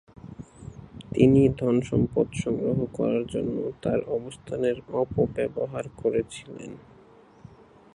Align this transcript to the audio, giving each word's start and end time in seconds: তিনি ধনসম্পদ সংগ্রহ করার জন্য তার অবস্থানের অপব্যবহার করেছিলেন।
তিনি 1.13 1.41
ধনসম্পদ 1.59 2.27
সংগ্রহ 2.43 2.77
করার 2.93 3.23
জন্য 3.25 3.55
তার 3.81 3.99
অবস্থানের 4.17 4.77
অপব্যবহার 4.93 5.85
করেছিলেন। 6.01 6.71